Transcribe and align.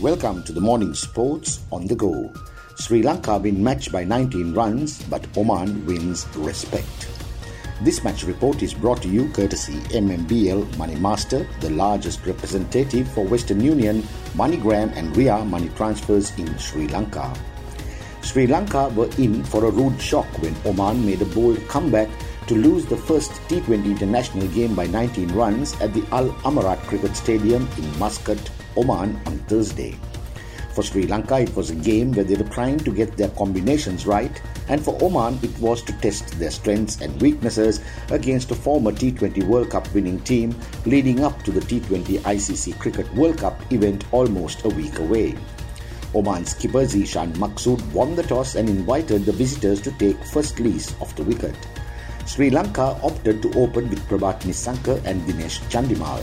Welcome 0.00 0.42
to 0.44 0.52
the 0.52 0.60
morning 0.60 0.94
sports 0.94 1.60
on 1.70 1.86
the 1.86 1.94
go. 1.94 2.32
Sri 2.76 3.04
Lanka 3.04 3.38
win 3.38 3.62
match 3.62 3.92
by 3.92 4.02
19 4.02 4.52
runs, 4.52 5.00
but 5.04 5.24
Oman 5.36 5.86
wins 5.86 6.26
respect. 6.34 7.08
This 7.82 8.02
match 8.02 8.24
report 8.24 8.64
is 8.64 8.74
brought 8.74 9.00
to 9.02 9.08
you 9.08 9.28
courtesy 9.28 9.78
MMBL 9.94 10.76
Money 10.76 10.96
Master, 10.96 11.46
the 11.60 11.70
largest 11.70 12.26
representative 12.26 13.06
for 13.12 13.24
Western 13.24 13.60
Union, 13.60 14.02
MoneyGram 14.34 14.92
and 14.96 15.16
Ria 15.16 15.44
money 15.44 15.68
transfers 15.76 16.36
in 16.36 16.58
Sri 16.58 16.88
Lanka. 16.88 17.32
Sri 18.22 18.46
Lanka 18.46 18.88
were 18.90 19.10
in 19.18 19.42
for 19.42 19.64
a 19.64 19.70
rude 19.70 20.00
shock 20.00 20.26
when 20.40 20.54
Oman 20.64 21.04
made 21.04 21.20
a 21.20 21.26
bold 21.26 21.58
comeback 21.68 22.08
to 22.46 22.54
lose 22.54 22.86
the 22.86 22.96
first 22.96 23.32
T20 23.48 23.84
international 23.84 24.46
game 24.48 24.74
by 24.76 24.86
19 24.86 25.32
runs 25.32 25.74
at 25.80 25.92
the 25.92 26.04
Al 26.12 26.30
Amarat 26.44 26.78
Cricket 26.86 27.16
Stadium 27.16 27.68
in 27.76 27.98
Muscat, 27.98 28.50
Oman 28.76 29.20
on 29.26 29.38
Thursday. 29.48 29.98
For 30.72 30.82
Sri 30.82 31.06
Lanka, 31.06 31.40
it 31.40 31.54
was 31.54 31.70
a 31.70 31.74
game 31.74 32.12
where 32.12 32.24
they 32.24 32.36
were 32.36 32.48
trying 32.48 32.78
to 32.78 32.94
get 32.94 33.16
their 33.16 33.28
combinations 33.30 34.06
right, 34.06 34.40
and 34.68 34.82
for 34.82 34.96
Oman, 35.02 35.40
it 35.42 35.58
was 35.58 35.82
to 35.82 35.92
test 35.94 36.38
their 36.38 36.50
strengths 36.52 37.00
and 37.02 37.20
weaknesses 37.20 37.82
against 38.10 38.52
a 38.52 38.54
former 38.54 38.92
T20 38.92 39.42
World 39.48 39.70
Cup 39.70 39.92
winning 39.92 40.20
team 40.20 40.54
leading 40.86 41.24
up 41.24 41.42
to 41.42 41.50
the 41.50 41.60
T20 41.60 42.20
ICC 42.20 42.78
Cricket 42.78 43.12
World 43.14 43.38
Cup 43.38 43.60
event 43.72 44.04
almost 44.12 44.64
a 44.64 44.68
week 44.68 44.98
away. 45.00 45.34
Oman 46.14 46.44
skipper 46.44 46.84
Zeeshan 46.84 47.32
Maqsood 47.34 47.80
won 47.92 48.14
the 48.14 48.22
toss 48.22 48.54
and 48.54 48.68
invited 48.68 49.24
the 49.24 49.32
visitors 49.32 49.80
to 49.80 49.90
take 49.92 50.22
first 50.24 50.60
lease 50.60 50.94
of 51.00 51.14
the 51.16 51.22
wicket. 51.22 51.56
Sri 52.26 52.50
Lanka 52.50 52.98
opted 53.02 53.42
to 53.42 53.52
open 53.58 53.88
with 53.88 54.06
Prabhat 54.08 54.40
Nissanka 54.40 55.02
and 55.04 55.22
Dinesh 55.22 55.60
Chandimal. 55.70 56.22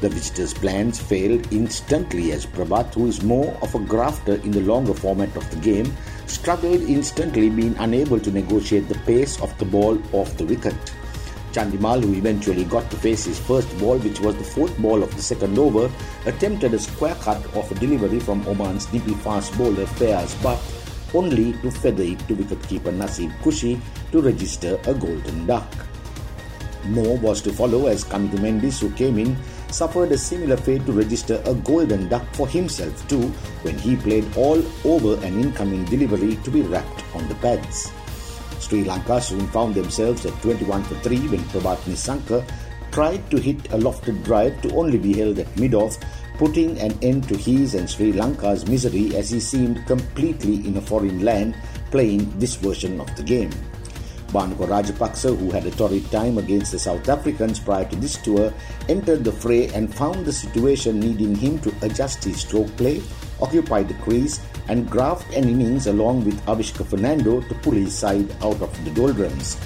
The 0.00 0.08
visitors' 0.08 0.54
plans 0.54 1.00
failed 1.00 1.52
instantly 1.52 2.30
as 2.30 2.46
Prabhat, 2.46 2.94
who 2.94 3.06
is 3.06 3.22
more 3.22 3.56
of 3.60 3.74
a 3.74 3.80
grafter 3.80 4.34
in 4.34 4.52
the 4.52 4.60
longer 4.60 4.94
format 4.94 5.34
of 5.36 5.50
the 5.50 5.56
game, 5.56 5.92
struggled 6.26 6.82
instantly, 6.82 7.50
being 7.50 7.74
unable 7.78 8.20
to 8.20 8.30
negotiate 8.30 8.88
the 8.88 8.98
pace 9.00 9.40
of 9.40 9.56
the 9.58 9.64
ball 9.64 10.00
off 10.12 10.36
the 10.36 10.44
wicket. 10.44 10.76
Chandimal, 11.52 12.02
who 12.02 12.14
eventually 12.14 12.64
got 12.64 12.90
to 12.90 12.96
face 12.96 13.24
his 13.24 13.38
first 13.38 13.68
ball, 13.78 13.98
which 13.98 14.20
was 14.20 14.36
the 14.36 14.44
fourth 14.44 14.76
ball 14.78 15.02
of 15.02 15.14
the 15.14 15.22
second 15.22 15.58
over, 15.58 15.90
attempted 16.26 16.74
a 16.74 16.78
square 16.78 17.14
cut 17.16 17.44
of 17.54 17.70
a 17.70 17.74
delivery 17.76 18.20
from 18.20 18.46
Oman's 18.46 18.86
DP 18.86 19.18
fast 19.22 19.56
bowler 19.56 19.86
Fayaz 19.86 20.40
Butt, 20.42 20.60
only 21.14 21.52
to 21.62 21.70
feather 21.70 22.02
it 22.02 22.18
to 22.28 22.36
wicketkeeper 22.36 22.92
Naseem 22.92 23.32
Khushi 23.38 23.80
to 24.12 24.20
register 24.20 24.78
a 24.86 24.94
golden 24.94 25.46
duck. 25.46 25.66
More 26.84 27.18
was 27.18 27.42
to 27.42 27.52
follow 27.52 27.86
as 27.86 28.04
Kamindu 28.04 28.38
Mendis, 28.38 28.80
who 28.80 28.90
came 28.92 29.18
in, 29.18 29.36
suffered 29.70 30.12
a 30.12 30.18
similar 30.18 30.56
fate 30.56 30.84
to 30.86 30.92
register 30.92 31.42
a 31.44 31.54
golden 31.54 32.08
duck 32.08 32.24
for 32.32 32.48
himself 32.48 33.06
too 33.08 33.28
when 33.62 33.78
he 33.78 33.96
played 33.96 34.24
all 34.36 34.62
over 34.84 35.22
an 35.24 35.38
incoming 35.40 35.84
delivery 35.86 36.36
to 36.36 36.50
be 36.50 36.62
wrapped 36.62 37.04
on 37.14 37.28
the 37.28 37.34
pads. 37.36 37.92
Sri 38.60 38.84
Lanka 38.84 39.20
soon 39.20 39.46
found 39.48 39.74
themselves 39.74 40.26
at 40.26 40.42
21 40.42 40.82
for 40.84 40.94
3 40.96 41.28
when 41.28 41.40
Prabhat 41.50 41.78
Nissanka 41.86 42.44
tried 42.90 43.30
to 43.30 43.38
hit 43.38 43.56
a 43.72 43.78
lofted 43.78 44.22
drive 44.24 44.60
to 44.62 44.74
only 44.74 44.98
be 44.98 45.14
held 45.14 45.38
at 45.38 45.56
mid-off, 45.58 45.96
putting 46.38 46.78
an 46.80 46.96
end 47.02 47.28
to 47.28 47.36
his 47.36 47.74
and 47.74 47.88
Sri 47.88 48.12
Lanka's 48.12 48.66
misery 48.66 49.14
as 49.16 49.30
he 49.30 49.40
seemed 49.40 49.84
completely 49.86 50.66
in 50.66 50.76
a 50.76 50.80
foreign 50.80 51.24
land 51.24 51.54
playing 51.90 52.30
this 52.38 52.56
version 52.56 53.00
of 53.00 53.14
the 53.16 53.22
game. 53.22 53.50
Bhanuka 54.28 54.68
Rajapaksa, 54.68 55.36
who 55.38 55.50
had 55.50 55.64
a 55.64 55.70
torrid 55.70 56.10
time 56.10 56.36
against 56.36 56.72
the 56.72 56.78
South 56.78 57.08
Africans 57.08 57.58
prior 57.58 57.86
to 57.86 57.96
this 57.96 58.18
tour, 58.18 58.52
entered 58.88 59.24
the 59.24 59.32
fray 59.32 59.68
and 59.68 59.94
found 59.94 60.26
the 60.26 60.32
situation 60.32 61.00
needing 61.00 61.34
him 61.34 61.58
to 61.60 61.72
adjust 61.82 62.24
his 62.24 62.40
stroke 62.40 62.68
play, 62.76 63.00
occupy 63.40 63.82
the 63.82 63.94
crease, 63.94 64.40
and 64.68 64.90
graft 64.90 65.32
an 65.34 65.48
innings 65.48 65.86
along 65.86 66.24
with 66.24 66.44
Avishka 66.46 66.86
Fernando 66.86 67.40
to 67.40 67.54
pull 67.56 67.72
his 67.72 67.96
side 67.96 68.30
out 68.42 68.60
of 68.60 68.84
the 68.84 68.90
doldrums. 68.90 69.56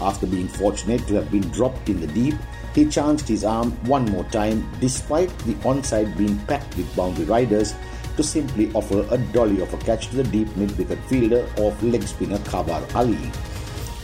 After 0.00 0.26
being 0.26 0.48
fortunate 0.48 1.06
to 1.08 1.14
have 1.14 1.30
been 1.30 1.48
dropped 1.50 1.88
in 1.88 2.00
the 2.00 2.06
deep, 2.06 2.34
he 2.74 2.86
chanced 2.86 3.28
his 3.28 3.44
arm 3.44 3.72
one 3.86 4.04
more 4.06 4.24
time 4.24 4.70
despite 4.80 5.36
the 5.40 5.54
onside 5.66 6.16
being 6.16 6.38
packed 6.46 6.76
with 6.76 6.94
boundary 6.96 7.24
riders 7.24 7.74
to 8.16 8.22
simply 8.22 8.72
offer 8.74 9.06
a 9.10 9.18
dolly 9.32 9.60
of 9.60 9.72
a 9.74 9.78
catch 9.78 10.08
to 10.08 10.16
the 10.16 10.24
deep 10.24 10.54
mid-wicket 10.56 10.98
fielder 11.04 11.48
of 11.58 11.82
leg 11.82 12.02
spinner 12.02 12.38
Khawar 12.38 12.82
Ali. 12.94 13.30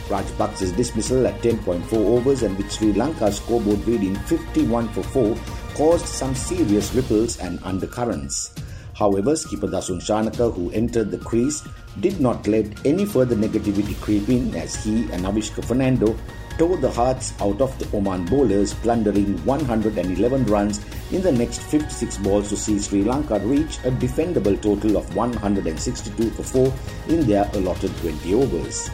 Rajapaksa's 0.09 0.73
dismissal 0.73 1.27
at 1.27 1.41
10.4 1.43 1.93
overs 1.93 2.43
and 2.43 2.57
with 2.57 2.73
Sri 2.73 2.93
Lanka's 2.93 3.39
scoreboard 3.39 3.84
reading 3.87 4.15
51 4.15 4.89
for 4.91 5.03
4 5.03 5.37
caused 5.75 6.07
some 6.07 6.34
serious 6.34 6.95
ripples 6.95 7.39
and 7.39 7.59
undercurrents. 7.65 8.53
However, 8.97 9.37
skipper 9.37 9.69
Dasun 9.69 10.01
Shanaka, 10.01 10.55
who 10.55 10.71
entered 10.71 11.11
the 11.11 11.19
crease, 11.19 11.62
did 12.01 12.19
not 12.19 12.47
let 12.49 12.67
any 12.87 13.05
further 13.05 13.37
negativity 13.37 13.95
creep 14.01 14.29
in 14.31 14.55
as 14.55 14.75
he 14.83 15.03
and 15.12 15.27
Avishka 15.27 15.62
Fernando 15.62 16.17
tore 16.57 16.79
the 16.79 16.91
hearts 16.91 17.34
out 17.43 17.61
of 17.61 17.79
the 17.79 17.95
Oman 17.95 18.25
bowlers, 18.25 18.73
plundering 18.73 19.37
111 19.45 20.47
runs 20.47 20.81
in 21.12 21.21
the 21.21 21.31
next 21.31 21.61
56 21.61 22.17
balls 22.19 22.49
to 22.49 22.57
see 22.57 22.79
Sri 22.79 23.05
Lanka 23.05 23.39
reach 23.41 23.77
a 23.84 23.91
defendable 23.91 24.61
total 24.62 24.97
of 24.97 25.15
162 25.15 26.31
for 26.31 26.43
4 26.43 26.73
in 27.09 27.27
their 27.27 27.51
allotted 27.53 27.95
20 27.99 28.33
overs. 28.33 28.89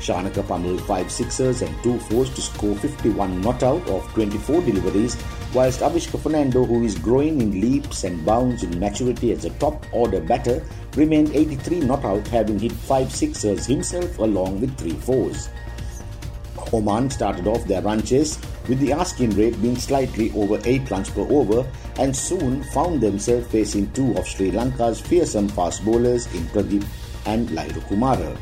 Shanaka 0.00 0.46
pummeled 0.46 0.82
5 0.82 1.10
sixers 1.10 1.62
and 1.62 1.82
2 1.82 1.98
fours 2.00 2.28
to 2.34 2.42
score 2.42 2.76
51 2.76 3.40
not 3.40 3.62
out 3.62 3.88
of 3.88 4.06
24 4.12 4.60
deliveries, 4.60 5.16
whilst 5.56 5.80
Avishka 5.80 6.20
Fernando, 6.20 6.66
who 6.66 6.84
is 6.84 6.98
growing 6.98 7.40
in 7.40 7.62
leaps 7.62 8.04
and 8.04 8.22
bounds 8.26 8.62
in 8.62 8.78
maturity 8.78 9.32
as 9.32 9.46
a 9.46 9.50
top 9.58 9.86
order 9.90 10.20
batter, 10.20 10.62
remained 10.96 11.34
83 11.34 11.80
not 11.80 12.04
out, 12.04 12.28
having 12.28 12.58
hit 12.58 12.72
5 12.72 13.10
sixers 13.10 13.64
himself 13.64 14.18
along 14.18 14.60
with 14.60 14.76
3 14.76 14.90
fours. 14.90 15.48
Oman 16.74 17.08
started 17.08 17.46
off 17.46 17.64
their 17.64 17.80
run 17.80 18.02
chase 18.02 18.38
with 18.68 18.80
the 18.80 18.92
asking 18.92 19.30
rate 19.30 19.60
being 19.62 19.76
slightly 19.76 20.30
over 20.32 20.60
8 20.62 20.90
runs 20.90 21.08
per 21.08 21.22
over 21.22 21.66
and 21.98 22.14
soon 22.14 22.62
found 22.64 23.00
themselves 23.00 23.46
facing 23.46 23.90
two 23.92 24.14
of 24.18 24.28
Sri 24.28 24.50
Lanka's 24.50 25.00
fearsome 25.00 25.48
fast 25.48 25.82
bowlers 25.86 26.26
in 26.34 26.42
Pradeep 26.48 26.84
and 27.24 27.48
Lahiru 27.48 27.80
Kumara. 27.88 28.36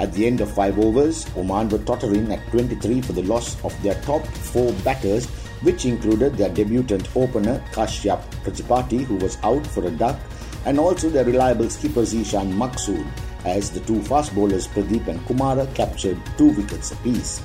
At 0.00 0.14
the 0.14 0.26
end 0.26 0.40
of 0.40 0.50
5 0.54 0.78
overs, 0.78 1.26
Oman 1.36 1.68
were 1.68 1.84
tottering 1.84 2.32
at 2.32 2.46
23 2.52 3.02
for 3.02 3.12
the 3.12 3.24
loss 3.24 3.62
of 3.64 3.82
their 3.82 4.00
top 4.02 4.24
4 4.26 4.72
batters 4.84 5.28
which 5.62 5.84
included 5.84 6.36
their 6.36 6.48
debutant 6.48 7.08
opener 7.16 7.62
Kashyap 7.72 8.22
Prajapati 8.42 9.04
who 9.04 9.16
was 9.16 9.38
out 9.42 9.66
for 9.66 9.86
a 9.86 9.90
duck 9.90 10.18
and 10.64 10.78
also 10.78 11.08
their 11.08 11.24
reliable 11.24 11.70
skipper 11.70 12.02
Zeeshan 12.02 12.52
Maqsood 12.52 13.06
as 13.44 13.70
the 13.70 13.80
two 13.80 14.02
fast 14.02 14.34
bowlers 14.34 14.66
Pradeep 14.68 15.08
and 15.08 15.20
Kumara 15.26 15.72
captured 15.74 16.18
two 16.36 16.50
wickets 16.50 16.92
apiece. 16.92 17.42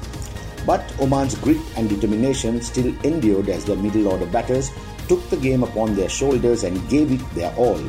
But 0.66 0.82
Oman's 1.00 1.36
grit 1.36 1.62
and 1.76 1.90
determination 1.90 2.62
still 2.62 2.94
endured 3.04 3.50
as 3.50 3.66
their 3.66 3.76
middle 3.76 4.08
order 4.08 4.26
batters 4.26 4.72
took 5.08 5.30
the 5.30 5.38
game 5.38 5.64
upon 5.64 5.96
their 5.96 6.10
shoulders 6.10 6.64
and 6.64 6.90
gave 6.90 7.12
it 7.12 7.36
their 7.36 7.54
all. 7.56 7.82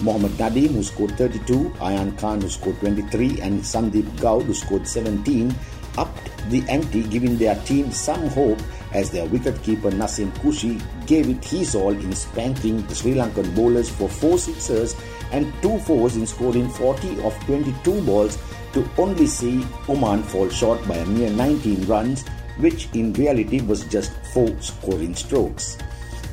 Mohammad 0.00 0.32
Nadeem, 0.32 0.70
who 0.70 0.82
scored 0.82 1.16
32, 1.18 1.70
Ayan 1.80 2.16
Khan, 2.18 2.40
who 2.40 2.48
scored 2.48 2.78
23, 2.80 3.40
and 3.40 3.60
Sandeep 3.60 4.18
Goud, 4.20 4.44
who 4.44 4.54
scored 4.54 4.86
17, 4.86 5.54
upped 6.00 6.30
the 6.50 6.62
ante, 6.68 7.02
giving 7.04 7.36
their 7.36 7.54
team 7.68 7.92
some 7.92 8.28
hope 8.28 8.58
as 8.92 9.10
their 9.10 9.26
wicketkeeper 9.26 9.92
Naseem 9.92 10.30
Khushi 10.38 10.80
gave 11.06 11.28
it 11.28 11.44
his 11.44 11.74
all 11.74 11.90
in 12.06 12.12
spanking 12.12 12.84
the 12.86 12.94
Sri 12.94 13.14
Lankan 13.14 13.54
bowlers 13.54 13.88
for 13.88 14.08
four 14.08 14.38
sixers 14.38 14.96
and 15.32 15.52
two 15.62 15.78
fours 15.80 16.16
in 16.16 16.26
scoring 16.26 16.68
40 16.68 17.22
of 17.22 17.38
22 17.46 18.02
balls 18.02 18.38
to 18.72 18.88
only 18.98 19.26
see 19.26 19.64
Oman 19.88 20.22
fall 20.24 20.48
short 20.48 20.86
by 20.88 20.96
a 20.96 21.06
mere 21.06 21.30
19 21.30 21.86
runs, 21.86 22.26
which 22.58 22.88
in 22.94 23.12
reality 23.14 23.60
was 23.60 23.84
just 23.86 24.12
four 24.32 24.50
scoring 24.60 25.14
strokes. 25.14 25.76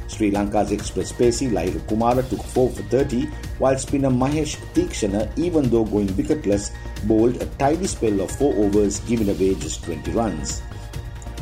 Sri 0.07 0.31
Lanka's 0.31 0.71
express 0.71 1.11
pacey 1.11 1.47
Lahiru 1.47 1.79
Kumara 1.87 2.27
took 2.29 2.41
4 2.43 2.69
for 2.69 2.83
30, 2.83 3.25
while 3.59 3.77
spinner 3.77 4.09
Mahesh 4.09 4.55
Theekshana, 4.73 5.29
even 5.37 5.69
though 5.69 5.83
going 5.83 6.07
wicketless, 6.09 6.71
bowled 7.03 7.41
a 7.41 7.45
tidy 7.57 7.87
spell 7.87 8.21
of 8.21 8.31
4 8.31 8.53
overs, 8.55 8.99
giving 9.01 9.29
away 9.29 9.55
just 9.55 9.83
20 9.83 10.11
runs. 10.11 10.61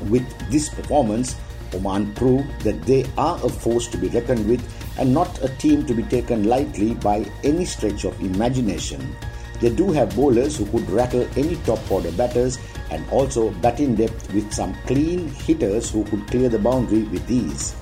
With 0.09 0.25
this 0.49 0.69
performance, 0.69 1.35
Oman 1.73 2.13
proved 2.15 2.61
that 2.61 2.81
they 2.83 3.05
are 3.17 3.37
a 3.43 3.49
force 3.49 3.87
to 3.87 3.97
be 3.97 4.07
reckoned 4.09 4.47
with 4.47 4.63
and 4.97 5.13
not 5.13 5.43
a 5.43 5.49
team 5.57 5.85
to 5.85 5.93
be 5.93 6.03
taken 6.03 6.45
lightly 6.45 6.93
by 6.95 7.25
any 7.43 7.65
stretch 7.65 8.05
of 8.05 8.19
imagination. 8.21 9.15
They 9.59 9.69
do 9.69 9.91
have 9.91 10.15
bowlers 10.15 10.57
who 10.57 10.65
could 10.65 10.89
rattle 10.89 11.27
any 11.37 11.55
top 11.67 11.79
order 11.89 12.11
batters 12.11 12.57
and 12.91 13.07
also 13.09 13.51
batting 13.61 13.95
depth 13.95 14.33
with 14.33 14.51
some 14.53 14.75
clean 14.85 15.29
hitters 15.29 15.89
who 15.89 16.03
could 16.05 16.27
clear 16.27 16.49
the 16.49 16.59
boundary 16.59 17.03
with 17.03 17.29
ease. 17.29 17.75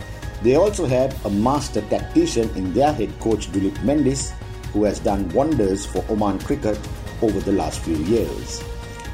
They 0.44 0.56
also 0.56 0.86
have 0.86 1.26
a 1.26 1.30
master 1.30 1.80
tactician 1.88 2.50
in 2.58 2.74
their 2.74 2.92
head 2.92 3.18
coach 3.22 3.50
Duleep 3.54 3.78
Mendis, 3.78 4.32
who 4.74 4.84
has 4.84 5.00
done 5.00 5.30
wonders 5.30 5.86
for 5.86 6.04
Oman 6.10 6.40
cricket 6.40 6.78
over 7.22 7.40
the 7.40 7.54
last 7.54 7.80
few 7.80 7.96
years. 7.96 8.62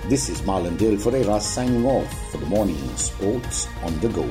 This 0.08 0.28
is 0.28 0.42
Marlon 0.42 0.76
Dale 0.76 0.98
Ferreira 0.98 1.40
signing 1.40 1.86
off 1.86 2.32
for 2.32 2.40
the 2.40 2.48
morning 2.48 2.82
sports 2.98 3.68
on 3.84 4.00
the 4.00 4.10
go. 4.10 4.28